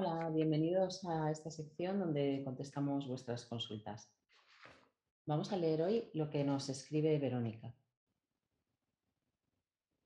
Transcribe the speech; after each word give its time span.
Hola, 0.00 0.30
bienvenidos 0.30 1.04
a 1.06 1.28
esta 1.28 1.50
sección 1.50 1.98
donde 1.98 2.42
contestamos 2.44 3.08
vuestras 3.08 3.44
consultas. 3.46 4.08
Vamos 5.26 5.52
a 5.52 5.56
leer 5.56 5.82
hoy 5.82 6.08
lo 6.14 6.30
que 6.30 6.44
nos 6.44 6.68
escribe 6.68 7.18
Verónica. 7.18 7.74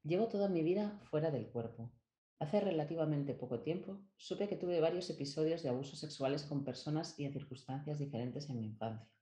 Llevo 0.03 0.29
toda 0.29 0.49
mi 0.49 0.63
vida 0.63 0.99
fuera 1.11 1.31
del 1.31 1.51
cuerpo. 1.51 1.93
Hace 2.39 2.61
relativamente 2.61 3.35
poco 3.35 3.61
tiempo 3.61 4.01
supe 4.17 4.49
que 4.49 4.57
tuve 4.57 4.81
varios 4.81 5.11
episodios 5.11 5.63
de 5.63 5.69
abusos 5.69 5.99
sexuales 5.99 6.45
con 6.45 6.65
personas 6.65 7.19
y 7.19 7.27
en 7.27 7.35
circunstancias 7.35 7.99
diferentes 7.99 8.49
en 8.49 8.61
mi 8.61 8.69
infancia, 8.69 9.13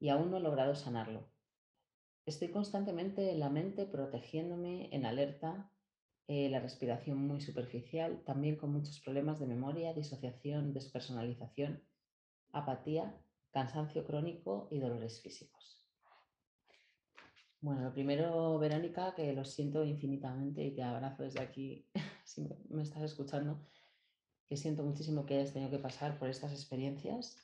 y 0.00 0.08
aún 0.08 0.30
no 0.30 0.38
he 0.38 0.40
logrado 0.40 0.74
sanarlo. 0.74 1.28
Estoy 2.24 2.48
constantemente 2.48 3.30
en 3.30 3.40
la 3.40 3.50
mente 3.50 3.84
protegiéndome 3.84 4.88
en 4.90 5.04
alerta 5.04 5.70
eh, 6.28 6.48
la 6.50 6.60
respiración 6.60 7.18
muy 7.18 7.40
superficial, 7.40 8.22
también 8.24 8.56
con 8.56 8.72
muchos 8.72 9.00
problemas 9.00 9.40
de 9.40 9.46
memoria, 9.46 9.94
disociación, 9.94 10.74
despersonalización, 10.74 11.82
apatía, 12.52 13.18
cansancio 13.50 14.04
crónico 14.04 14.68
y 14.70 14.78
dolores 14.78 15.20
físicos. 15.22 15.82
Bueno, 17.60 17.82
lo 17.82 17.92
primero, 17.92 18.58
Verónica, 18.58 19.14
que 19.16 19.32
lo 19.32 19.44
siento 19.44 19.84
infinitamente 19.84 20.62
y 20.62 20.74
te 20.74 20.82
abrazo 20.82 21.24
desde 21.24 21.40
aquí, 21.40 21.86
si 22.24 22.46
me 22.68 22.82
estás 22.82 23.02
escuchando, 23.02 23.58
que 24.46 24.56
siento 24.56 24.82
muchísimo 24.84 25.26
que 25.26 25.38
hayas 25.38 25.52
tenido 25.54 25.70
que 25.70 25.78
pasar 25.78 26.18
por 26.18 26.28
estas 26.28 26.52
experiencias 26.52 27.36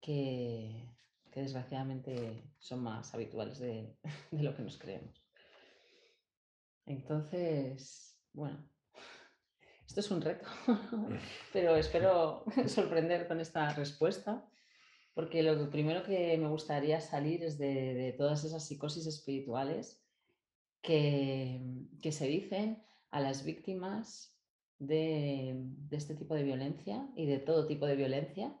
que, 0.00 0.88
desgraciadamente 1.34 2.44
son 2.58 2.82
más 2.82 3.14
habituales 3.14 3.58
de 3.58 3.96
lo 4.32 4.54
que 4.54 4.62
nos 4.62 4.76
creemos. 4.76 5.21
Entonces, 6.86 8.18
bueno, 8.32 8.68
esto 9.86 10.00
es 10.00 10.10
un 10.10 10.20
reto, 10.20 10.46
pero 11.52 11.76
espero 11.76 12.44
sorprender 12.66 13.28
con 13.28 13.40
esta 13.40 13.72
respuesta, 13.74 14.48
porque 15.14 15.42
lo 15.42 15.70
primero 15.70 16.02
que 16.02 16.36
me 16.38 16.48
gustaría 16.48 17.00
salir 17.00 17.44
es 17.44 17.58
de, 17.58 18.14
todas 18.16 18.44
esas 18.44 18.66
psicosis 18.66 19.06
espirituales 19.06 20.02
que, 20.80 21.60
se 22.10 22.26
dicen 22.26 22.82
a 23.10 23.20
las 23.20 23.44
víctimas 23.44 24.34
de, 24.78 25.62
este 25.90 26.14
tipo 26.14 26.34
de 26.34 26.42
violencia 26.42 27.08
y 27.14 27.26
de 27.26 27.38
todo 27.38 27.66
tipo 27.66 27.86
de 27.86 27.96
violencia, 27.96 28.58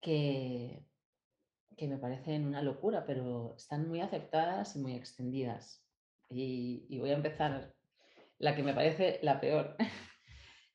que, 0.00 0.86
que 1.76 1.88
me 1.88 1.98
parecen 1.98 2.46
una 2.46 2.62
locura, 2.62 3.04
pero 3.04 3.54
están 3.56 3.88
muy 3.88 4.00
aceptadas 4.00 4.76
y 4.76 4.78
muy 4.78 4.94
extendidas 4.94 5.82
y, 6.34 6.98
voy 6.98 7.10
a 7.10 7.14
empezar 7.14 7.74
la 8.38 8.56
que 8.56 8.62
me 8.62 8.74
parece 8.74 9.18
la 9.22 9.40
peor. 9.40 9.76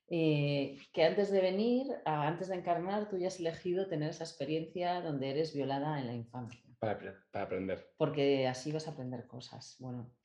Eh, 0.09 0.79
que 0.93 1.03
antes 1.03 1.29
de 1.31 1.41
venir, 1.41 1.85
antes 2.05 2.47
de 2.47 2.55
encarnar, 2.55 3.09
tú 3.09 3.17
ya 3.17 3.27
has 3.27 3.41
elegido 3.41 3.89
tener 3.89 4.11
esa 4.11 4.23
experiencia 4.23 5.01
donde 5.01 5.31
eres 5.31 5.53
violada 5.53 5.99
en 5.99 6.07
la 6.07 6.13
infancia. 6.13 6.63
Para, 6.79 6.97
aprender. 7.33 7.91
Porque 7.97 8.47
así 8.47 8.71
vas 8.71 8.87
a 8.87 8.91
aprender 8.91 9.27
cosas. 9.27 9.75
Bueno, 9.79 10.15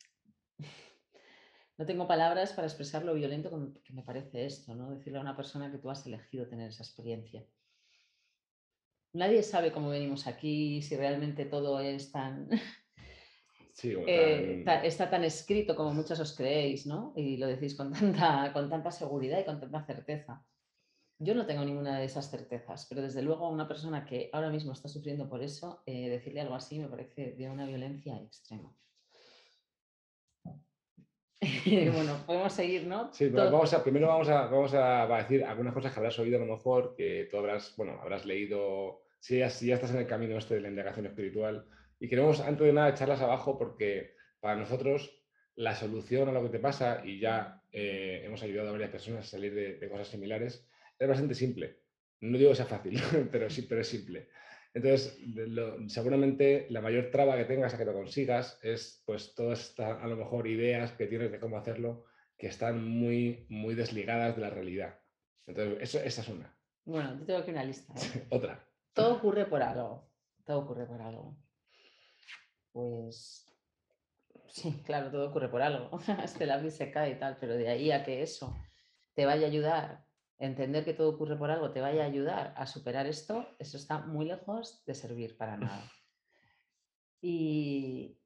no 1.79 1.85
tengo 1.85 2.07
palabras 2.07 2.53
para 2.53 2.69
expresar 2.69 3.05
lo 3.05 3.15
violento 3.15 3.51
que 3.83 3.93
me 3.93 4.05
parece 4.05 4.47
esto, 4.47 4.73
¿no? 4.77 4.89
Decirle 4.93 5.19
a 5.19 5.23
una 5.23 5.37
persona 5.37 5.73
que 5.73 5.79
tú 5.79 5.91
has 5.91 6.07
elegido 6.07 6.47
tener 6.47 6.69
esa 6.69 6.85
experiencia. 6.85 7.45
Nadie 9.15 9.43
sabe 9.43 9.73
cómo 9.73 9.91
venimos 9.91 10.29
aquí, 10.29 10.81
si 10.81 10.97
realmente 10.97 11.45
todo 11.45 11.81
es 11.81 12.13
tan 12.13 12.49
eh, 13.83 14.65
está 14.85 15.09
tan 15.09 15.25
escrito 15.25 15.75
como 15.75 15.93
muchos 15.93 16.21
os 16.21 16.37
creéis, 16.37 16.87
¿no? 16.87 17.13
Y 17.17 17.37
lo 17.37 17.47
decís 17.47 17.75
con 17.75 17.93
tanta, 17.93 18.53
con 18.53 18.69
tanta 18.69 18.91
seguridad 18.91 19.41
y 19.41 19.45
con 19.45 19.61
tanta 19.61 19.85
certeza. 19.85 20.45
Yo 21.19 21.35
no 21.35 21.47
tengo 21.47 21.65
ninguna 21.65 21.99
de 21.99 22.07
esas 22.07 22.31
certezas, 22.31 22.87
pero 22.89 23.01
desde 23.01 23.23
luego 23.23 23.47
a 23.47 23.51
una 23.51 23.69
persona 23.69 24.05
que 24.05 24.29
ahora 24.33 24.51
mismo 24.51 24.73
está 24.73 24.89
sufriendo 24.89 25.29
por 25.29 25.43
eso, 25.43 25.83
eh, 25.87 26.09
decirle 26.09 26.41
algo 26.41 26.55
así 26.55 26.79
me 26.81 26.89
parece 26.89 27.33
de 27.33 27.49
una 27.49 27.65
violencia 27.65 28.17
extrema. 28.17 28.75
bueno, 31.93 32.19
podemos 32.27 32.53
seguir, 32.53 32.87
¿no? 32.87 33.13
Sí, 33.13 33.29
vamos 33.29 33.73
a, 33.73 33.83
primero 33.83 34.09
vamos 34.09 34.29
a, 34.29 34.47
vamos 34.47 34.75
a, 34.75 35.07
decir 35.19 35.45
algunas 35.45 35.75
cosas 35.75 35.93
que 35.93 35.99
habrás 35.99 36.19
oído 36.19 36.39
a 36.39 36.45
lo 36.45 36.53
mejor, 36.53 36.95
que 36.97 37.29
tú 37.31 37.37
habrás, 37.37 37.75
bueno, 37.77 37.99
habrás 38.01 38.27
leído, 38.27 39.03
si 39.19 39.39
ya, 39.39 39.51
si 39.51 39.67
ya 39.67 39.75
estás 39.75 39.93
en 39.93 39.99
el 39.99 40.07
camino 40.07 40.37
este 40.37 40.55
de 40.55 40.61
la 40.61 40.69
indagación 40.69 41.07
espiritual, 41.07 41.67
y 42.03 42.09
queremos, 42.09 42.41
antes 42.41 42.67
de 42.67 42.73
nada, 42.73 42.89
echarlas 42.89 43.21
abajo 43.21 43.57
porque 43.57 44.17
para 44.41 44.57
nosotros 44.57 45.23
la 45.55 45.73
solución 45.77 46.29
a 46.29 46.33
lo 46.33 46.43
que 46.43 46.49
te 46.49 46.59
pasa, 46.59 47.01
y 47.05 47.21
ya 47.21 47.63
eh, 47.71 48.23
hemos 48.25 48.43
ayudado 48.43 48.71
a 48.71 48.73
varias 48.73 48.91
personas 48.91 49.25
a 49.25 49.31
salir 49.31 49.55
de, 49.55 49.89
cosas 49.89 50.09
similares, 50.09 50.69
es 50.99 51.09
bastante 51.09 51.37
simple. 51.37 51.79
No 52.21 52.37
digo 52.39 52.51
que 52.51 52.57
sea 52.57 52.67
fácil, 52.67 53.01
pero 53.31 53.49
sí, 53.49 53.63
pero 53.63 53.83
es 53.83 53.87
simple. 53.87 54.31
Entonces, 54.75 55.17
seguramente 55.87 56.67
la 56.71 56.81
mayor 56.81 57.13
traba 57.13 57.37
que 57.37 57.45
tengas 57.45 57.73
a 57.73 57.79
que 57.79 57.85
lo 57.85 57.93
consigas 57.93 58.59
es 58.65 59.05
pues 59.07 59.37
todas 59.37 59.61
estas, 59.61 60.03
a 60.03 60.07
lo 60.09 60.17
mejor, 60.17 60.49
ideas 60.49 60.91
que 60.95 61.07
tienes 61.07 61.31
de 61.31 61.39
cómo 61.39 61.57
hacerlo 61.57 62.07
que 62.37 62.49
están 62.49 62.85
muy, 62.85 63.47
muy 63.49 63.77
desligadas 63.77 64.35
de 64.35 64.43
la 64.43 64.51
realidad. 64.51 64.99
Entonces, 65.47 65.79
eso, 65.81 66.01
esa 66.01 66.23
es 66.23 66.29
una. 66.29 66.53
Bueno, 66.85 67.17
yo 67.21 67.27
tengo 67.27 67.39
aquí 67.39 67.53
una 67.53 67.63
lista. 67.63 67.95
¿eh? 67.95 68.27
Otra. 68.31 68.69
Todo 68.93 69.15
ocurre 69.15 69.47
por 69.47 69.63
algo. 69.63 70.11
Todo 70.45 70.59
ocurre 70.59 70.85
por 70.87 71.01
algo. 71.01 71.42
Pues 72.73 73.47
sí, 74.49 74.83
claro, 74.85 75.11
todo 75.11 75.29
ocurre 75.29 75.49
por 75.49 75.63
algo. 75.63 75.91
este 76.25 76.47
lápiz 76.47 76.73
se 76.73 76.91
cae 76.91 77.13
y 77.13 77.19
tal, 77.19 77.37
pero 77.39 77.55
de 77.55 77.69
ahí 77.69 77.91
a 77.91 78.05
que 78.05 78.23
eso 78.23 78.57
te 79.15 79.27
vaya 79.27 79.47
a 79.47 79.51
ayudar, 79.51 80.07
entender 80.39 80.85
que 80.85 80.95
todo 80.95 81.11
ocurre 81.11 81.37
por 81.37 81.51
algo, 81.51 81.73
te 81.73 81.81
vaya 81.81 82.03
a 82.03 82.07
ayudar 82.07 82.55
a 82.57 82.67
superar 82.67 83.07
esto, 83.07 83.47
eso 83.59 83.77
está 83.77 83.99
muy 83.99 84.25
lejos 84.25 84.85
de 84.87 84.95
servir 84.95 85.37
para 85.37 85.57
nada. 85.57 85.91
Y 87.21 88.19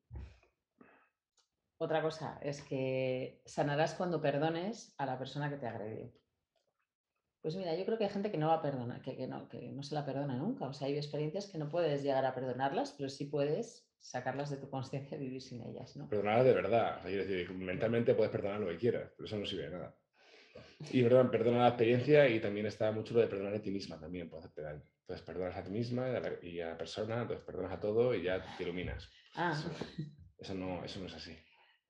otra 1.78 2.00
cosa 2.00 2.38
es 2.40 2.62
que 2.62 3.42
sanarás 3.44 3.94
cuando 3.94 4.22
perdones 4.22 4.94
a 4.96 5.04
la 5.04 5.18
persona 5.18 5.50
que 5.50 5.58
te 5.58 5.66
agredió. 5.66 6.10
Pues 7.42 7.54
mira, 7.54 7.76
yo 7.76 7.84
creo 7.84 7.98
que 7.98 8.04
hay 8.04 8.10
gente 8.10 8.30
que 8.30 8.38
no 8.38 8.48
va 8.48 8.54
a 8.54 8.62
perdonar, 8.62 9.02
que, 9.02 9.26
no, 9.26 9.48
que 9.48 9.70
no 9.72 9.82
se 9.82 9.94
la 9.94 10.04
perdona 10.04 10.34
nunca. 10.36 10.66
O 10.66 10.72
sea, 10.72 10.88
hay 10.88 10.96
experiencias 10.96 11.46
que 11.46 11.58
no 11.58 11.68
puedes 11.68 12.02
llegar 12.02 12.24
a 12.24 12.34
perdonarlas, 12.34 12.92
pero 12.96 13.08
sí 13.08 13.26
puedes 13.26 13.85
sacarlas 14.00 14.50
de 14.50 14.58
tu 14.58 14.70
conciencia 14.70 15.16
y 15.16 15.20
vivir 15.20 15.42
sin 15.42 15.62
ellas. 15.62 15.96
¿no? 15.96 16.08
Perdonarlas 16.08 16.46
de 16.46 16.52
verdad. 16.52 17.02
decir, 17.02 17.50
mentalmente 17.52 18.14
puedes 18.14 18.32
perdonar 18.32 18.60
lo 18.60 18.68
que 18.68 18.76
quieras, 18.76 19.10
pero 19.16 19.26
eso 19.26 19.38
no 19.38 19.46
sirve 19.46 19.64
de 19.64 19.70
nada. 19.70 19.96
Y 20.90 21.02
perdón, 21.02 21.30
perdona 21.30 21.58
la 21.58 21.68
experiencia 21.68 22.28
y 22.28 22.40
también 22.40 22.66
está 22.66 22.90
mucho 22.92 23.14
lo 23.14 23.20
de 23.20 23.26
perdonar 23.26 23.54
a 23.54 23.62
ti 23.62 23.70
misma 23.70 23.98
también, 23.98 24.28
puede 24.28 24.44
hacerte 24.44 24.62
daño. 24.62 24.82
Entonces 25.00 25.24
perdonas 25.24 25.56
a 25.56 25.62
ti 25.62 25.70
misma 25.70 26.08
y 26.42 26.60
a 26.60 26.70
la, 26.70 26.78
persona, 26.78 27.22
entonces 27.22 27.44
perdonas 27.44 27.72
a 27.72 27.80
todo 27.80 28.14
y 28.14 28.24
ya 28.24 28.44
te 28.56 28.64
iluminas. 28.64 29.08
Ah. 29.34 29.56
Eso, 30.38 30.54
no, 30.54 30.84
eso 30.84 31.00
no 31.00 31.06
es 31.06 31.14
así. 31.14 31.36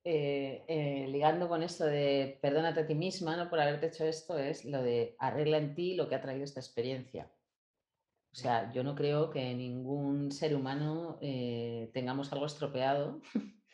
Eh, 0.05 0.65
eh, 0.69 1.09
ligando 1.09 1.49
con 1.49 1.65
esto 1.65 1.85
de 1.85 2.39
perdónate 2.41 2.81
a 2.81 2.87
ti 2.87 2.95
misma 2.95 3.37
¿no? 3.37 3.51
por 3.51 3.59
haberte 3.59 3.87
hecho 3.87 4.05
esto, 4.05 4.39
es 4.39 4.65
lo 4.65 4.83
de 4.83 5.17
arregla 5.19 5.59
en 5.59 5.75
ti 5.75 5.97
lo 5.97 6.09
que 6.09 6.15
ha 6.15 6.23
traído 6.23 6.45
esta 6.45 6.61
experiencia. 6.61 7.29
O 8.37 8.39
sea, 8.39 8.71
yo 8.71 8.85
no 8.85 8.95
creo 8.95 9.31
que 9.31 9.55
ningún 9.55 10.31
ser 10.31 10.55
humano 10.55 11.19
eh, 11.23 11.89
tengamos 11.95 12.31
algo 12.35 12.45
estropeado, 12.45 13.23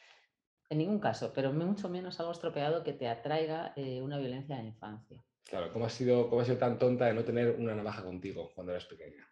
en 0.70 0.78
ningún 0.78 1.00
caso, 1.00 1.32
pero 1.34 1.52
mucho 1.52 1.88
menos 1.88 2.20
algo 2.20 2.30
estropeado 2.30 2.84
que 2.84 2.92
te 2.92 3.08
atraiga 3.08 3.72
eh, 3.74 4.00
una 4.00 4.18
violencia 4.18 4.56
de 4.56 4.66
infancia. 4.66 5.20
Claro, 5.42 5.72
¿cómo 5.72 5.86
has, 5.86 5.92
sido, 5.94 6.30
¿cómo 6.30 6.42
has 6.42 6.46
sido 6.46 6.60
tan 6.60 6.78
tonta 6.78 7.06
de 7.06 7.14
no 7.14 7.24
tener 7.24 7.56
una 7.58 7.74
navaja 7.74 8.04
contigo 8.04 8.52
cuando 8.54 8.70
eras 8.70 8.86
pequeña? 8.86 9.28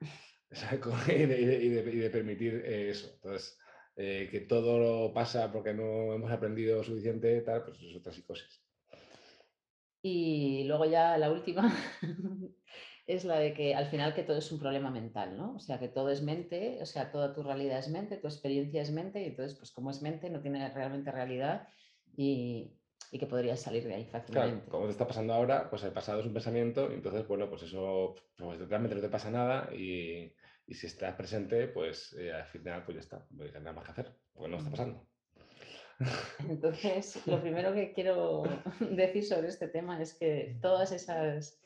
y, 1.07 1.69
de, 1.69 2.11
permitir 2.11 2.65
eh, 2.67 2.91
eso. 2.91 3.13
Entonces, 3.15 3.57
que 3.95 4.47
todo 4.49 5.15
pasa 5.15 5.53
porque 5.53 5.75
no 5.75 6.13
hemos 6.13 6.33
aprendido 6.33 6.83
suficiente, 6.83 7.41
tal, 7.43 7.63
pues 7.63 7.81
es 7.81 7.95
otra 7.95 8.13
psicosis. 8.13 8.65
Y 10.03 10.65
luego 10.65 10.87
ya 10.87 11.19
la 11.19 11.31
última, 11.31 11.73
es 13.07 13.25
la 13.25 13.39
de 13.39 13.55
que 13.55 13.75
al 13.75 13.87
final 13.87 14.15
que 14.15 14.23
todo 14.23 14.39
es 14.39 14.53
un 14.53 14.59
problema 14.59 14.91
mental, 14.91 15.37
¿no? 15.37 15.55
O 15.55 15.59
sea, 15.59 15.79
que 15.79 15.89
todo 15.89 16.11
es 16.11 16.23
mente, 16.23 16.79
o 16.81 16.87
sea, 16.87 17.11
toda 17.11 17.35
tu 17.35 17.43
realidad 17.43 17.79
es 17.79 17.89
mente, 17.89 18.17
tu 18.17 18.27
experiencia 18.27 18.83
es 18.83 18.91
mente, 18.91 19.23
y 19.23 19.27
entonces, 19.27 19.59
pues 19.59 19.73
como 19.73 19.91
es 19.91 20.03
mente, 20.03 20.31
no 20.31 20.41
tiene 20.41 20.69
realmente 20.71 21.11
realidad 21.11 21.69
y, 22.17 22.77
que 23.11 23.27
podrías 23.27 23.61
salir 23.61 23.85
de 23.85 23.95
ahí 23.95 24.05
fácilmente. 24.07 24.63
Claro, 24.63 24.71
como 24.71 24.85
te 24.87 24.93
está 24.93 25.07
pasando 25.07 25.35
ahora, 25.35 25.69
pues 25.69 25.83
el 25.83 25.93
pasado 25.93 26.21
es 26.21 26.27
un 26.27 26.33
pensamiento, 26.33 26.91
y 26.91 26.95
entonces, 26.95 27.27
bueno, 27.27 27.49
pues 27.51 27.63
eso, 27.63 28.15
pues 28.37 28.59
realmente 28.69 28.95
no 28.95 29.01
te 29.01 29.09
pasa 29.09 29.31
nada 29.31 29.75
y, 29.75 30.33
si 30.69 30.87
estás 30.87 31.17
presente, 31.17 31.67
pues 31.67 32.13
eh, 32.17 32.33
al 32.33 32.47
final, 32.47 32.85
pues 32.85 32.95
ya 32.95 33.01
está, 33.01 33.27
no 33.31 33.43
hay 33.43 33.51
nada 33.51 33.73
más 33.73 33.85
que 33.85 33.91
hacer, 33.91 34.15
porque 34.33 34.51
no 34.51 34.59
está 34.59 34.71
pasando. 34.71 35.05
Entonces, 36.49 37.27
lo 37.27 37.41
primero 37.43 37.75
que 37.75 37.93
quiero 37.93 38.45
decir 38.91 39.25
sobre 39.25 39.49
este 39.49 39.67
tema 39.67 40.01
es 40.01 40.15
que 40.15 40.57
todas 40.63 40.93
esas 40.93 41.61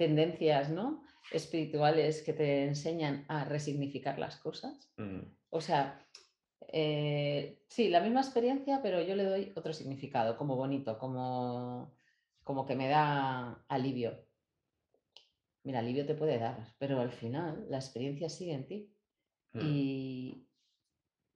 tendencias 0.00 0.70
¿no? 0.70 1.04
espirituales 1.30 2.22
que 2.22 2.32
te 2.32 2.64
enseñan 2.64 3.24
a 3.28 3.44
resignificar 3.44 4.18
las 4.18 4.36
cosas. 4.36 4.90
Mm. 4.96 5.20
O 5.50 5.60
sea, 5.60 5.82
eh, 6.72 7.62
sí, 7.68 7.88
la 7.90 8.00
misma 8.00 8.20
experiencia, 8.20 8.80
pero 8.82 9.02
yo 9.02 9.14
le 9.14 9.24
doy 9.24 9.52
otro 9.54 9.72
significado, 9.72 10.36
como 10.36 10.56
bonito, 10.56 10.98
como, 10.98 11.92
como 12.42 12.64
que 12.66 12.76
me 12.76 12.88
da 12.88 13.64
alivio. 13.68 14.26
mira, 15.64 15.80
alivio 15.80 16.06
te 16.06 16.14
puede 16.14 16.38
dar, 16.38 16.74
pero 16.78 17.00
al 17.00 17.12
final 17.12 17.66
la 17.68 17.76
experiencia 17.76 18.28
sigue 18.28 18.54
en 18.54 18.66
ti 18.66 18.96
Mm. 19.52 19.60
y 19.62 20.46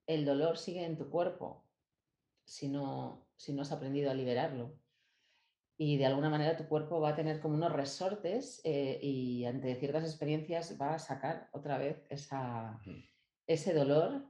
el 0.06 0.24
dolor 0.24 0.56
sigue 0.56 0.84
en 0.84 0.96
tu 0.96 1.10
cuerpo 1.10 1.64
si 2.44 2.68
no, 2.68 3.26
si 3.36 3.52
no 3.52 3.62
has 3.62 3.72
aprendido 3.72 4.10
a 4.10 4.14
liberarlo. 4.14 4.78
Y 5.76 5.96
de 5.98 6.06
alguna 6.06 6.30
manera 6.30 6.56
tu 6.56 6.68
cuerpo 6.68 7.00
va 7.00 7.10
a 7.10 7.14
tener 7.16 7.40
como 7.40 7.54
unos 7.56 7.72
resortes 7.72 8.60
eh, 8.64 8.98
y 9.02 9.44
ante 9.44 9.74
ciertas 9.74 10.04
experiencias 10.04 10.78
va 10.80 10.94
a 10.94 10.98
sacar 10.98 11.48
otra 11.52 11.78
vez 11.78 12.06
esa, 12.10 12.80
ese 13.46 13.74
dolor. 13.74 14.22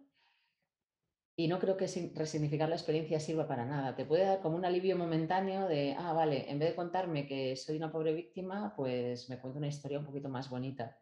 Y 1.36 1.48
no 1.48 1.58
creo 1.58 1.76
que 1.76 1.86
resignificar 2.14 2.68
la 2.68 2.76
experiencia 2.76 3.18
sirva 3.18 3.48
para 3.48 3.64
nada. 3.66 3.96
Te 3.96 4.04
puede 4.04 4.24
dar 4.24 4.40
como 4.40 4.56
un 4.56 4.64
alivio 4.64 4.96
momentáneo 4.96 5.66
de, 5.66 5.94
ah, 5.98 6.12
vale, 6.12 6.48
en 6.50 6.60
vez 6.60 6.70
de 6.70 6.76
contarme 6.76 7.26
que 7.26 7.56
soy 7.56 7.76
una 7.76 7.90
pobre 7.90 8.14
víctima, 8.14 8.72
pues 8.76 9.28
me 9.28 9.38
cuento 9.40 9.58
una 9.58 9.66
historia 9.66 9.98
un 9.98 10.06
poquito 10.06 10.28
más 10.28 10.48
bonita. 10.48 10.96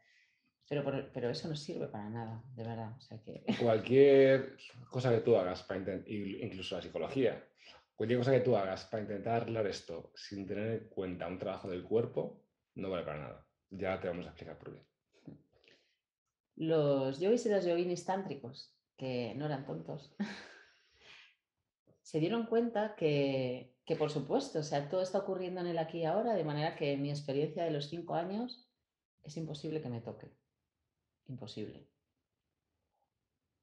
Pero, 0.69 0.83
por- 0.85 1.13
pero 1.13 1.29
eso 1.29 1.49
no 1.49 1.55
sirve 1.55 1.87
para 1.89 2.09
nada, 2.09 2.43
de 2.55 2.65
verdad. 2.65 2.97
O 2.97 3.01
sea 3.01 3.21
que, 3.23 3.45
Cualquier 3.61 4.57
cosa 4.91 5.11
que 5.11 5.21
tú 5.21 5.37
hagas 5.37 5.63
para 5.65 5.81
incluso 6.07 6.77
la 6.77 6.83
psicología, 6.83 7.45
cualquier 8.03 8.19
cosa 8.19 8.33
que 8.33 8.41
tú 8.41 8.57
hagas 8.57 8.85
para 8.87 9.05
intentar 9.05 9.43
arreglar 9.43 9.65
esto 9.69 10.11
sin 10.17 10.45
tener 10.45 10.73
en 10.73 10.89
cuenta 10.89 11.29
un 11.29 11.39
trabajo 11.39 11.71
del 11.71 11.85
cuerpo, 11.85 12.43
no 12.75 12.91
vale 12.91 13.05
para 13.05 13.21
nada. 13.21 13.47
Ya 13.71 14.01
te 14.01 14.09
vamos 14.09 14.27
a 14.27 14.31
explicar 14.31 14.59
por 14.59 14.73
qué. 14.73 14.83
los 16.57 17.21
yogis 17.21 17.47
y 17.47 17.51
las 17.51 17.65
yoginis 17.65 18.05
tántricos, 18.05 18.77
que 18.97 19.35
no 19.37 19.47
eran 19.47 19.65
tontos, 19.65 20.17
se 22.03 22.19
dieron 22.19 22.47
cuenta 22.47 22.97
que, 22.97 23.77
que, 23.85 23.95
por 23.95 24.11
supuesto, 24.11 24.59
o 24.59 24.65
sea, 24.65 24.89
todo 24.89 25.03
está 25.03 25.19
ocurriendo 25.19 25.61
en 25.61 25.69
el 25.69 25.79
aquí 25.79 25.99
y 25.99 26.05
ahora, 26.05 26.35
de 26.35 26.43
manera 26.43 26.75
que 26.75 26.97
mi 26.97 27.09
experiencia 27.09 27.63
de 27.63 27.71
los 27.71 27.89
cinco 27.89 28.17
años 28.17 28.69
es 29.23 29.37
imposible 29.37 29.81
que 29.81 29.89
me 29.89 30.01
toque. 30.01 30.37
Imposible. 31.29 31.89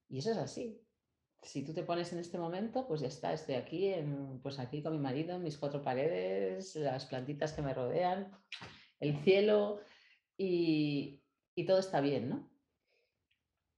Y 0.08 0.20
eso 0.20 0.32
es 0.32 0.38
así. 0.38 0.82
Si 1.42 1.64
tú 1.64 1.74
te 1.74 1.84
pones 1.84 2.12
en 2.12 2.20
este 2.20 2.38
momento, 2.38 2.88
pues 2.88 3.02
ya 3.02 3.08
está, 3.08 3.34
estoy 3.34 3.56
aquí, 3.56 3.88
en, 3.88 4.40
pues 4.42 4.60
aquí 4.60 4.84
con 4.84 4.94
mi 4.94 5.00
marido, 5.00 5.40
mis 5.40 5.58
cuatro 5.58 5.82
paredes, 5.82 6.76
las 6.76 7.06
plantitas 7.06 7.54
que 7.54 7.62
me 7.62 7.74
rodean, 7.74 8.32
el 9.00 9.18
cielo 9.24 9.80
y, 10.38 11.24
y 11.56 11.66
todo 11.66 11.80
está 11.80 12.02
bien, 12.02 12.30
¿no? 12.30 12.50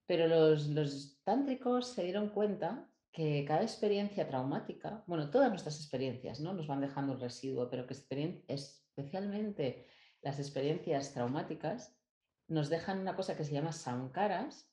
Pero 0.07 0.27
los, 0.27 0.67
los 0.67 1.21
tántricos 1.23 1.87
se 1.87 2.03
dieron 2.03 2.29
cuenta 2.29 2.91
que 3.11 3.43
cada 3.45 3.61
experiencia 3.61 4.27
traumática, 4.27 5.03
bueno, 5.05 5.29
todas 5.29 5.49
nuestras 5.49 5.77
experiencias, 5.77 6.39
¿no? 6.39 6.53
Nos 6.53 6.67
van 6.67 6.81
dejando 6.81 7.13
un 7.13 7.19
residuo, 7.19 7.69
pero 7.69 7.85
que 7.85 7.93
especialmente 7.93 9.87
las 10.21 10.39
experiencias 10.39 11.13
traumáticas 11.13 11.97
nos 12.47 12.69
dejan 12.69 12.99
una 12.99 13.15
cosa 13.15 13.35
que 13.35 13.43
se 13.43 13.53
llama 13.53 13.71
sankaras, 13.71 14.71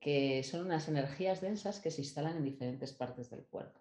que 0.00 0.42
son 0.42 0.66
unas 0.66 0.88
energías 0.88 1.40
densas 1.40 1.80
que 1.80 1.90
se 1.90 2.02
instalan 2.02 2.36
en 2.36 2.44
diferentes 2.44 2.92
partes 2.92 3.30
del 3.30 3.44
cuerpo. 3.46 3.80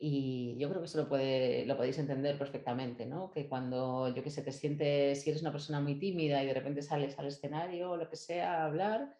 Y 0.00 0.56
yo 0.58 0.68
creo 0.68 0.80
que 0.80 0.86
eso 0.86 0.98
lo, 1.02 1.08
puede, 1.08 1.66
lo 1.66 1.76
podéis 1.76 1.98
entender 1.98 2.38
perfectamente, 2.38 3.04
¿no? 3.04 3.32
Que 3.32 3.48
cuando, 3.48 4.14
yo 4.14 4.22
que 4.22 4.30
sé, 4.30 4.42
te 4.42 4.52
sientes, 4.52 5.22
si 5.22 5.30
eres 5.30 5.42
una 5.42 5.50
persona 5.50 5.80
muy 5.80 5.98
tímida 5.98 6.42
y 6.42 6.46
de 6.46 6.54
repente 6.54 6.82
sales 6.82 7.18
al 7.18 7.26
escenario 7.26 7.90
o 7.90 7.96
lo 7.96 8.08
que 8.08 8.14
sea 8.16 8.62
a 8.62 8.66
hablar, 8.66 9.18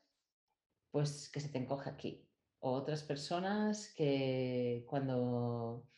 pues 0.93 1.31
que 1.31 1.41
se 1.41 1.49
te 1.49 1.59
encoge 1.59 1.91
aquí. 1.91 2.29
O 2.61 2.71
otras 2.73 3.03
personas 3.03 3.93
que 3.97 4.85
cuando, 4.89 5.89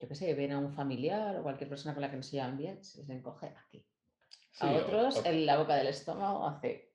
yo 0.00 0.08
qué 0.08 0.14
sé, 0.16 0.34
ven 0.34 0.52
a 0.52 0.58
un 0.58 0.72
familiar 0.72 1.36
o 1.36 1.42
cualquier 1.44 1.68
persona 1.70 1.94
con 1.94 2.00
la 2.00 2.10
que 2.10 2.16
no 2.16 2.22
se 2.24 2.32
llevan 2.32 2.56
bien, 2.58 2.82
se 2.82 2.98
les 2.98 3.10
encoge 3.10 3.54
aquí. 3.64 3.86
A 4.60 4.72
otros, 4.72 5.18
o- 5.18 5.24
en 5.24 5.46
la 5.46 5.56
boca 5.58 5.76
del 5.76 5.88
estómago 5.88 6.46
hace... 6.46 6.92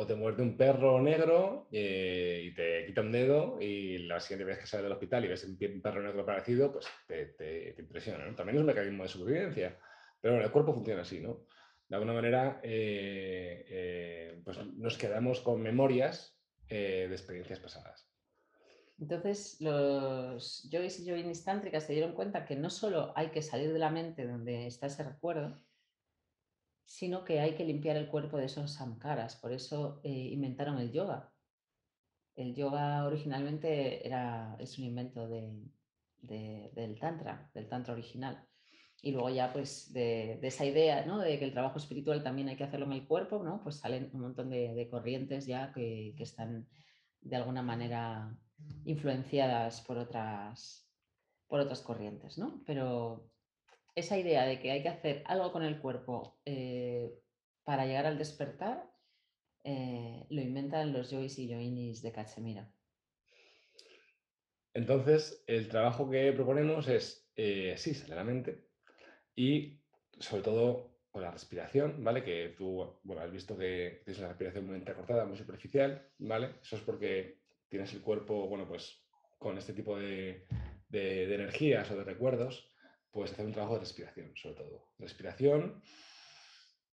O 0.00 0.06
te 0.06 0.14
muerde 0.14 0.44
un 0.44 0.56
perro 0.56 1.00
negro 1.02 1.66
eh, 1.72 2.42
y 2.44 2.54
te 2.54 2.86
quita 2.86 3.00
un 3.00 3.10
dedo 3.10 3.60
y 3.60 3.98
la 4.06 4.20
siguiente 4.20 4.44
vez 4.44 4.60
que 4.60 4.66
sales 4.66 4.84
del 4.84 4.92
hospital 4.92 5.24
y 5.24 5.28
ves 5.28 5.42
un 5.42 5.82
perro 5.82 6.00
negro 6.00 6.24
parecido, 6.24 6.70
pues 6.70 6.86
te, 7.08 7.74
impresiona. 7.76 8.24
También 8.36 8.58
es 8.58 8.60
un 8.60 8.66
mecanismo 8.66 9.02
de 9.02 9.08
supervivencia. 9.08 9.76
Pero 10.20 10.40
el 10.40 10.52
cuerpo 10.52 10.72
funciona 10.72 11.02
así, 11.02 11.18
¿no? 11.18 11.46
De 11.88 11.96
alguna 11.96 12.12
manera, 12.12 12.60
eh, 12.62 13.64
eh, 13.68 14.40
pues 14.44 14.64
nos 14.76 14.96
quedamos 14.96 15.40
con 15.40 15.60
memorias 15.60 16.38
de 16.68 17.06
experiencias 17.06 17.58
pasadas. 17.58 18.08
Entonces, 19.00 19.60
los 19.60 20.68
yogis 20.70 21.00
y 21.00 21.06
yoginis 21.06 21.42
tántricas 21.42 21.84
se 21.84 21.94
dieron 21.94 22.12
cuenta 22.12 22.44
que 22.44 22.54
no 22.54 22.70
solo 22.70 23.12
hay 23.16 23.30
que 23.30 23.42
salir 23.42 23.72
de 23.72 23.78
la 23.80 23.90
mente 23.90 24.28
donde 24.28 24.68
está 24.68 24.86
ese 24.86 25.02
recuerdo, 25.02 25.60
sino 26.88 27.22
que 27.24 27.38
hay 27.40 27.54
que 27.54 27.64
limpiar 27.64 27.96
el 27.96 28.08
cuerpo 28.08 28.38
de 28.38 28.46
esos 28.46 28.72
samkaras. 28.72 29.36
Por 29.36 29.52
eso 29.52 30.00
eh, 30.02 30.10
inventaron 30.32 30.78
el 30.78 30.90
yoga. 30.90 31.34
El 32.34 32.54
yoga 32.54 33.04
originalmente 33.06 34.06
era, 34.06 34.56
es 34.58 34.78
un 34.78 34.86
invento 34.86 35.28
de- 35.28 35.68
de- 36.22 36.70
del 36.74 36.98
tantra, 36.98 37.50
del 37.54 37.68
tantra 37.68 37.92
original. 37.92 38.48
Y 39.02 39.12
luego 39.12 39.28
ya 39.30 39.52
pues 39.52 39.92
de, 39.92 40.40
esa 40.42 40.64
idea 40.64 41.04
¿no? 41.04 41.18
de 41.18 41.38
que 41.38 41.44
el 41.44 41.52
trabajo 41.52 41.78
espiritual 41.78 42.22
también 42.22 42.48
hay 42.48 42.56
que 42.56 42.64
hacerlo 42.64 42.86
en 42.86 42.92
el 42.92 43.06
cuerpo, 43.06 43.42
¿no? 43.44 43.62
pues 43.62 43.76
salen 43.76 44.10
un 44.14 44.22
montón 44.22 44.48
de, 44.50 44.74
de 44.74 44.88
corrientes 44.88 45.46
ya 45.46 45.72
que, 45.72 46.14
que 46.16 46.22
están 46.22 46.68
de 47.20 47.36
alguna 47.36 47.62
manera 47.62 48.34
influenciadas 48.86 49.82
por 49.82 49.98
otras, 49.98 50.90
por 51.46 51.60
otras 51.60 51.82
corrientes, 51.82 52.38
¿no? 52.38 52.62
Pero 52.66 53.30
esa 53.98 54.18
idea 54.18 54.44
de 54.44 54.60
que 54.60 54.70
hay 54.70 54.82
que 54.82 54.88
hacer 54.88 55.22
algo 55.26 55.52
con 55.52 55.62
el 55.62 55.80
cuerpo 55.80 56.40
eh, 56.44 57.10
para 57.64 57.86
llegar 57.86 58.06
al 58.06 58.18
despertar, 58.18 58.90
eh, 59.64 60.26
lo 60.30 60.40
inventan 60.40 60.92
los 60.92 61.10
yogis 61.10 61.38
y 61.38 61.48
yoginis 61.48 62.02
de 62.02 62.12
Cachemira. 62.12 62.72
Entonces, 64.74 65.42
el 65.46 65.68
trabajo 65.68 66.08
que 66.08 66.32
proponemos 66.32 66.88
es, 66.88 67.30
eh, 67.36 67.74
sí, 67.76 67.94
sale 67.94 68.14
la 68.14 68.24
mente 68.24 68.68
y 69.34 69.80
sobre 70.18 70.42
todo 70.42 70.98
con 71.10 71.22
la 71.22 71.30
respiración, 71.30 72.04
¿vale? 72.04 72.22
Que 72.22 72.54
tú, 72.56 73.00
bueno, 73.02 73.22
has 73.22 73.32
visto 73.32 73.56
que 73.56 74.02
tienes 74.04 74.18
una 74.20 74.28
respiración 74.28 74.66
muy 74.66 74.76
entrecortada, 74.76 75.24
muy 75.24 75.36
superficial, 75.36 76.10
¿vale? 76.18 76.56
Eso 76.62 76.76
es 76.76 76.82
porque 76.82 77.40
tienes 77.68 77.92
el 77.94 78.02
cuerpo, 78.02 78.46
bueno, 78.46 78.68
pues 78.68 79.04
con 79.38 79.58
este 79.58 79.72
tipo 79.72 79.98
de- 79.98 80.46
de 80.88 81.34
energías 81.34 81.90
o 81.90 81.96
de 81.96 82.04
recuerdos, 82.04 82.70
puedes 83.10 83.32
hacer 83.32 83.46
un 83.46 83.52
trabajo 83.52 83.74
de 83.74 83.80
respiración, 83.80 84.32
sobre 84.36 84.56
todo. 84.56 84.88
Respiración 84.98 85.82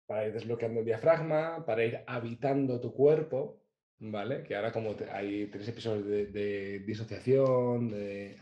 para 0.06 0.26
ir 0.26 0.32
desbloqueando 0.34 0.80
el 0.80 0.86
diafragma, 0.86 1.64
para 1.64 1.84
ir 1.84 2.00
habitando 2.06 2.80
tu 2.80 2.92
cuerpo, 2.92 3.62
¿vale? 3.98 4.42
Que 4.42 4.54
ahora 4.54 4.72
como 4.72 4.94
te- 4.94 5.10
hay 5.10 5.46
tres 5.46 5.66
episodios 5.68 6.06
de, 6.06 6.26
de 6.26 6.78
disociación, 6.80 7.90
de, 7.90 8.36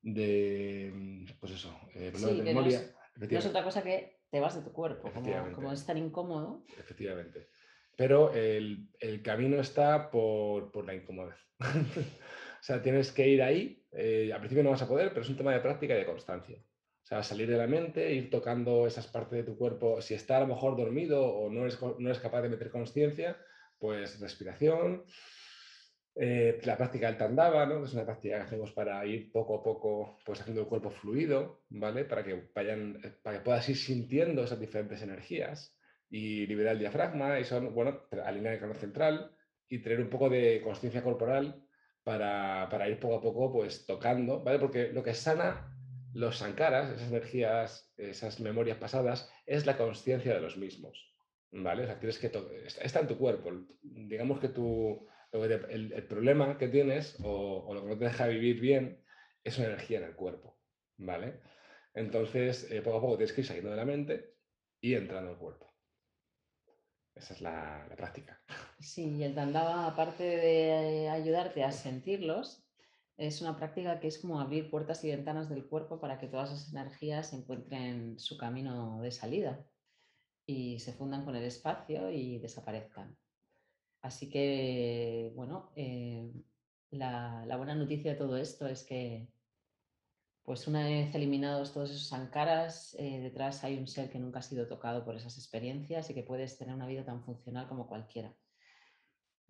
de, 0.00 0.90
mm, 0.94 1.24
pues 1.40 1.52
eso, 1.52 1.76
eh, 1.94 2.12
Sí, 2.14 2.26
de 2.26 2.34
no 2.38 2.44
memoria. 2.44 2.78
es- 2.78 2.94
No 3.18 3.38
es 3.38 3.46
otra 3.46 3.64
cosa 3.64 3.82
que 3.82 4.20
te 4.30 4.40
vas 4.40 4.54
de 4.54 4.62
tu 4.62 4.72
cuerpo, 4.72 5.10
como 5.12 5.72
es 5.72 5.84
tan 5.84 5.98
incómodo. 5.98 6.64
Efectivamente. 6.78 7.48
Pero 7.96 8.32
el, 8.32 8.88
el 9.00 9.22
camino 9.22 9.60
está 9.60 10.10
por, 10.10 10.70
por 10.72 10.86
la 10.86 10.94
incomodidad. 10.94 11.36
o 11.60 12.62
sea, 12.62 12.80
tienes 12.80 13.12
que 13.12 13.28
ir 13.28 13.42
ahí. 13.42 13.84
eh, 13.92 14.30
al 14.32 14.38
principio 14.40 14.64
no 14.64 14.70
vas 14.70 14.80
a 14.82 14.88
poder, 14.88 15.10
pero 15.10 15.20
es 15.22 15.28
un 15.28 15.36
tema 15.36 15.52
de 15.52 15.60
práctica 15.60 15.94
y 15.94 15.98
de 15.98 16.06
constancia. 16.06 16.58
Salir 17.20 17.50
de 17.50 17.58
la 17.58 17.66
mente, 17.66 18.14
ir 18.14 18.30
tocando 18.30 18.86
esas 18.86 19.06
partes 19.06 19.38
de 19.38 19.44
tu 19.44 19.58
cuerpo. 19.58 20.00
Si 20.00 20.14
está 20.14 20.38
a 20.38 20.40
lo 20.40 20.46
mejor 20.46 20.76
dormido 20.76 21.26
o 21.26 21.50
no 21.50 21.62
eres, 21.62 21.78
no 21.82 22.08
eres 22.08 22.20
capaz 22.20 22.42
de 22.42 22.48
meter 22.48 22.70
conciencia, 22.70 23.36
pues 23.78 24.18
respiración. 24.20 25.04
Eh, 26.14 26.60
la 26.64 26.76
práctica 26.76 27.06
del 27.06 27.16
tandava, 27.16 27.64
¿no? 27.64 27.80
que 27.80 27.86
es 27.86 27.94
una 27.94 28.04
práctica 28.04 28.36
que 28.36 28.42
hacemos 28.42 28.72
para 28.72 29.04
ir 29.06 29.32
poco 29.32 29.58
a 29.58 29.62
poco 29.62 30.18
pues, 30.24 30.40
haciendo 30.40 30.62
el 30.62 30.68
cuerpo 30.68 30.90
fluido, 30.90 31.64
¿vale? 31.70 32.04
Para 32.04 32.22
que, 32.22 32.50
vayan, 32.54 33.00
para 33.22 33.38
que 33.38 33.44
puedas 33.44 33.66
ir 33.68 33.76
sintiendo 33.76 34.44
esas 34.44 34.60
diferentes 34.60 35.00
energías 35.02 35.74
y 36.10 36.46
liberar 36.46 36.74
el 36.74 36.80
diafragma 36.80 37.40
y 37.40 37.44
son, 37.44 37.74
bueno, 37.74 38.02
alinear 38.24 38.54
el 38.54 38.60
canal 38.60 38.76
central 38.76 39.34
y 39.68 39.78
tener 39.78 40.00
un 40.00 40.10
poco 40.10 40.28
de 40.28 40.60
conciencia 40.62 41.02
corporal 41.02 41.64
para, 42.04 42.68
para 42.70 42.88
ir 42.88 43.00
poco 43.00 43.16
a 43.16 43.22
poco 43.22 43.50
pues 43.50 43.86
tocando, 43.86 44.42
¿vale? 44.42 44.58
Porque 44.58 44.92
lo 44.92 45.02
que 45.02 45.14
sana 45.14 45.71
los 46.12 46.38
sankaras, 46.38 46.90
esas 46.90 47.08
energías, 47.08 47.92
esas 47.96 48.40
memorias 48.40 48.78
pasadas, 48.78 49.30
es 49.46 49.66
la 49.66 49.76
conciencia 49.76 50.34
de 50.34 50.40
los 50.40 50.56
mismos, 50.56 51.14
¿vale? 51.50 51.90
O 51.90 51.96
tienes 51.96 52.18
que 52.18 52.30
está, 52.74 53.00
en 53.00 53.06
tu 53.08 53.18
cuerpo. 53.18 53.50
Digamos 53.82 54.40
que 54.40 54.48
tu, 54.48 55.06
el, 55.32 55.92
el 55.92 56.06
problema 56.06 56.58
que 56.58 56.68
tienes 56.68 57.18
o, 57.22 57.64
o 57.66 57.74
lo 57.74 57.82
que 57.82 57.88
no 57.88 57.98
te 57.98 58.04
deja 58.04 58.26
vivir 58.26 58.60
bien 58.60 59.04
es 59.44 59.58
una 59.58 59.68
energía 59.68 59.98
en 59.98 60.04
el 60.04 60.14
cuerpo, 60.14 60.58
¿vale? 60.98 61.40
Entonces, 61.94 62.70
eh, 62.70 62.80
poco 62.82 62.98
a 62.98 63.00
poco 63.00 63.16
tienes 63.16 63.32
que 63.32 63.42
ir 63.42 63.46
saliendo 63.46 63.70
de 63.70 63.76
la 63.76 63.84
mente 63.84 64.34
y 64.80 64.94
entrando 64.94 65.30
al 65.30 65.38
cuerpo. 65.38 65.74
Esa 67.14 67.34
es 67.34 67.40
la, 67.42 67.86
la 67.88 67.96
práctica. 67.96 68.42
Sí, 68.80 69.16
y 69.16 69.22
el 69.22 69.34
tandava, 69.34 69.86
aparte 69.86 70.24
de 70.24 71.08
ayudarte 71.10 71.62
a 71.62 71.70
sentirlos, 71.70 72.61
es 73.26 73.40
una 73.40 73.56
práctica 73.56 74.00
que 74.00 74.08
es 74.08 74.18
como 74.18 74.40
abrir 74.40 74.68
puertas 74.70 75.04
y 75.04 75.10
ventanas 75.10 75.48
del 75.48 75.66
cuerpo 75.66 76.00
para 76.00 76.18
que 76.18 76.26
todas 76.26 76.50
esas 76.50 76.72
energías 76.72 77.32
encuentren 77.32 78.18
su 78.18 78.36
camino 78.36 79.00
de 79.00 79.12
salida. 79.12 79.64
y 80.46 80.80
se 80.80 80.92
fundan 80.92 81.24
con 81.24 81.36
el 81.36 81.44
espacio 81.44 82.10
y 82.10 82.38
desaparezcan. 82.38 83.16
Así 84.02 84.28
que, 84.30 85.32
bueno, 85.36 85.72
eh, 85.76 86.32
la, 86.90 87.56
buena 87.56 87.74
noticia 87.76 88.12
de 88.12 88.18
todo 88.18 88.36
esto 88.36 88.66
es 88.66 88.84
que, 88.84 89.28
pues 90.42 90.66
una 90.66 90.84
vez 90.84 91.14
eliminados 91.14 91.72
todos 91.72 91.90
esos 91.90 92.12
ancaras, 92.12 92.96
eh, 92.98 93.20
detrás 93.20 93.62
hay 93.64 93.78
un 93.78 93.86
ser 93.86 94.10
que 94.10 94.18
nunca 94.18 94.40
ha 94.40 94.42
sido 94.42 94.66
tocado 94.66 95.04
por 95.04 95.16
esas 95.16 95.38
experiencias 95.38 96.10
y 96.10 96.14
que 96.14 96.24
puedes 96.24 96.58
tener 96.58 96.74
una 96.74 96.86
vida 96.88 97.04
tan 97.04 97.22
funcional 97.24 97.68
como 97.68 97.86
cualquiera. 97.86 98.34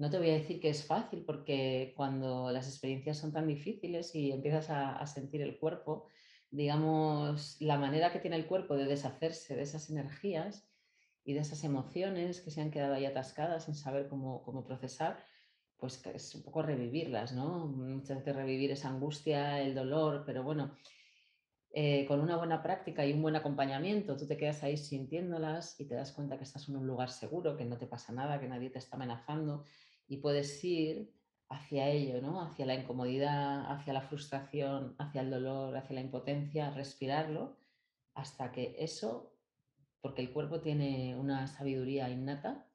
No 0.02 0.10
te 0.10 0.18
voy 0.18 0.30
a 0.30 0.34
decir 0.34 0.58
que 0.58 0.68
es 0.68 0.84
fácil 0.84 1.22
porque 1.24 1.94
cuando 1.96 2.50
las 2.50 2.66
experiencias 2.66 3.18
son 3.18 3.32
tan 3.32 3.46
difíciles 3.46 4.12
y 4.16 4.32
empiezas 4.32 4.68
a, 4.68 5.06
sentir 5.06 5.42
el 5.42 5.60
cuerpo, 5.60 6.08
digamos, 6.50 7.56
la 7.60 7.78
manera 7.78 8.10
que 8.10 8.18
tiene 8.18 8.34
el 8.34 8.46
cuerpo 8.46 8.74
de 8.74 8.86
deshacerse 8.86 9.54
de 9.54 9.62
esas 9.62 9.90
energías 9.90 10.68
y 11.24 11.34
de 11.34 11.38
esas 11.38 11.62
emociones 11.62 12.40
que 12.40 12.50
se 12.50 12.60
han 12.60 12.72
quedado 12.72 12.94
ahí 12.94 13.06
atascadas 13.06 13.66
sin 13.66 13.76
saber 13.76 14.08
cómo, 14.08 14.64
procesar, 14.66 15.24
pues 15.76 16.04
es 16.04 16.34
un 16.34 16.42
poco 16.42 16.62
revivirlas, 16.62 17.32
¿no? 17.32 17.68
Muchas 17.68 18.18
veces 18.18 18.34
revivir 18.34 18.72
esa 18.72 18.88
angustia, 18.88 19.62
el 19.62 19.72
dolor, 19.72 20.24
pero 20.26 20.42
bueno, 20.42 20.76
eh, 21.70 22.06
con 22.06 22.18
una 22.18 22.36
buena 22.36 22.60
práctica 22.60 23.06
y 23.06 23.12
un 23.12 23.22
buen 23.22 23.36
acompañamiento, 23.36 24.16
tú 24.16 24.26
te 24.26 24.36
quedas 24.36 24.64
ahí 24.64 24.76
sintiéndolas 24.76 25.78
y 25.78 25.86
te 25.86 25.94
das 25.94 26.10
cuenta 26.10 26.38
que 26.38 26.44
estás 26.44 26.68
en 26.68 26.74
un 26.74 26.88
lugar 26.88 27.08
seguro, 27.08 27.56
que 27.56 27.64
no 27.64 27.78
te 27.78 27.86
pasa 27.86 28.12
nada, 28.12 28.40
que 28.40 28.48
nadie 28.48 28.68
te 28.68 28.80
está 28.80 28.96
amenazando 28.96 29.64
y 30.08 30.18
puedes 30.18 30.62
ir 30.64 31.12
hacia 31.48 31.88
ello, 31.88 32.20
¿no? 32.22 32.42
hacia 32.42 32.66
la 32.66 32.74
incomodidad, 32.74 33.70
hacia 33.70 33.92
la 33.92 34.02
frustración, 34.02 34.94
hacia 34.98 35.20
el 35.20 35.30
dolor, 35.30 35.76
hacia 35.76 35.94
la 35.94 36.00
impotencia, 36.00 36.70
respirarlo 36.70 37.58
hasta 38.14 38.52
que 38.52 38.76
eso, 38.78 39.36
porque 40.00 40.22
el 40.22 40.32
cuerpo 40.32 40.60
tiene 40.60 41.16
una 41.16 41.46
sabiduría 41.46 42.08
innata, 42.10 42.68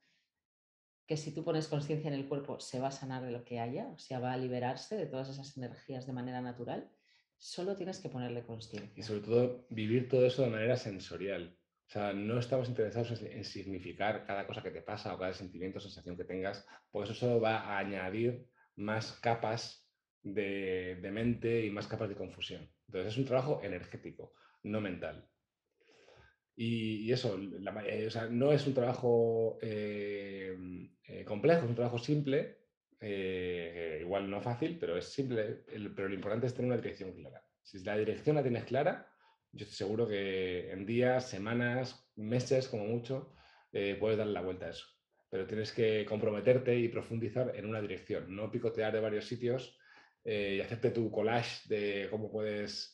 que 1.07 1.17
si 1.17 1.33
tú 1.33 1.43
pones 1.43 1.67
conciencia 1.67 2.09
en 2.09 2.13
el 2.13 2.27
cuerpo 2.27 2.59
se 2.59 2.79
va 2.79 2.89
a 2.89 2.91
sanar 2.91 3.23
de 3.23 3.31
lo 3.31 3.45
que 3.45 3.59
haya, 3.59 3.87
o 3.87 3.97
sea, 3.97 4.19
va 4.19 4.33
a 4.33 4.37
liberarse 4.37 4.97
de 4.97 5.05
todas 5.05 5.29
esas 5.29 5.55
energías 5.57 6.05
de 6.05 6.13
manera 6.13 6.41
natural 6.41 6.91
Solo 7.37 7.75
tienes 7.75 7.99
que 7.99 8.09
ponerle 8.09 8.43
conciencia. 8.43 8.91
Y 8.95 9.03
sobre 9.03 9.21
todo 9.21 9.67
vivir 9.69 10.09
todo 10.09 10.25
eso 10.25 10.41
de 10.41 10.49
manera 10.49 10.75
sensorial. 10.75 11.55
O 11.87 11.89
sea, 11.89 12.11
no 12.11 12.37
estamos 12.37 12.67
interesados 12.67 13.21
en 13.21 13.45
significar 13.45 14.25
cada 14.25 14.45
cosa 14.45 14.61
que 14.61 14.71
te 14.71 14.81
pasa 14.81 15.13
o 15.13 15.17
cada 15.17 15.33
sentimiento 15.33 15.77
o 15.77 15.81
sensación 15.81 16.17
que 16.17 16.25
tengas, 16.25 16.67
porque 16.91 17.11
eso 17.11 17.19
solo 17.19 17.39
va 17.39 17.59
a 17.59 17.77
añadir 17.77 18.45
más 18.75 19.13
capas 19.21 19.87
de, 20.21 20.99
mente 21.13 21.65
y 21.65 21.69
más 21.69 21.87
capas 21.87 22.09
de 22.09 22.15
confusión. 22.15 22.69
Entonces 22.87 23.13
es 23.13 23.17
un 23.17 23.25
trabajo 23.25 23.61
energético, 23.63 24.33
no 24.63 24.81
mental. 24.81 25.29
Y, 26.57 27.09
eso, 27.09 27.39
eh, 27.39 28.09
no 28.31 28.51
es 28.51 28.67
un 28.67 28.73
trabajo 28.73 29.57
eh, 29.61 30.57
eh, 31.07 31.23
complejo, 31.23 31.63
es 31.63 31.69
un 31.69 31.75
trabajo 31.75 31.99
simple, 31.99 32.57
igual 34.01 34.29
no 34.29 34.41
fácil, 34.41 34.77
pero 34.77 34.97
es 34.97 35.05
simple, 35.05 35.63
pero 35.95 36.09
lo 36.09 36.15
importante 36.15 36.47
es 36.47 36.53
tener 36.53 36.71
una 36.71 36.81
dirección 36.81 37.13
clara. 37.13 37.41
Si 37.61 37.81
la 37.83 37.95
dirección 37.97 38.35
la 38.35 38.43
tienes 38.43 38.65
clara, 38.65 39.07
yo 39.57 39.63
estoy 39.63 39.75
seguro 39.75 40.07
que 40.07 40.71
en 40.71 40.85
días, 40.85 41.29
semanas, 41.29 42.09
meses, 42.15 42.67
como 42.67 42.85
mucho, 42.85 43.33
eh, 43.71 43.97
puedes 43.99 44.17
darle 44.17 44.33
la 44.33 44.41
vuelta 44.41 44.67
a 44.67 44.69
eso. 44.69 44.85
Pero 45.29 45.45
tienes 45.45 45.71
que 45.73 46.05
comprometerte 46.05 46.77
y 46.77 46.87
profundizar 46.87 47.53
en 47.55 47.65
una 47.65 47.81
dirección, 47.81 48.33
no 48.35 48.49
picotear 48.49 48.93
de 48.93 49.01
varios 49.01 49.25
sitios 49.25 49.77
eh, 50.23 50.55
y 50.57 50.61
hacerte 50.61 50.91
tu 50.91 51.11
collage 51.11 51.67
de 51.67 52.07
cómo 52.09 52.31
puedes 52.31 52.93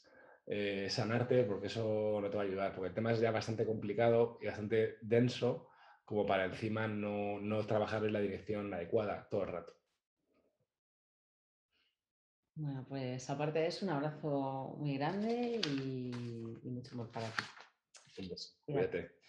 sanarte, 0.89 1.45
porque 1.45 1.67
eso 1.67 2.19
no 2.21 2.29
te 2.29 2.35
va 2.35 2.43
a 2.43 2.45
ayudar, 2.45 2.73
porque 2.73 2.89
el 2.89 2.93
tema 2.93 3.13
es 3.13 3.21
ya 3.21 3.31
bastante 3.31 3.65
complicado 3.65 4.39
y 4.41 4.47
bastante 4.47 4.97
denso 5.01 5.69
como 6.05 6.25
para 6.25 6.45
encima 6.45 6.87
no, 6.87 7.39
no 7.39 7.65
trabajar 7.65 8.03
en 8.03 8.13
la 8.13 8.19
dirección 8.19 8.73
adecuada 8.73 9.27
todo 9.29 9.43
el 9.43 9.49
rato. 9.49 9.73
Bueno, 12.55 12.85
pues 12.87 13.27
aparte 13.31 13.59
de 13.59 13.67
eso, 13.67 13.85
un 13.85 13.91
abrazo 13.91 14.75
muy 14.77 14.95
grande 14.95 15.59
y, 16.63 16.69
mucho 16.69 16.91
amor 16.93 17.09
para 17.11 17.27
ti. 17.27 17.43
Un 18.19 18.29
beso. 18.29 18.49
Cuídate. 18.65 19.22